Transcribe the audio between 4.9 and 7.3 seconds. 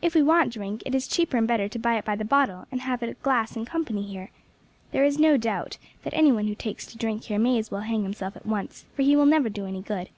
There is no doubt that any one who takes to drink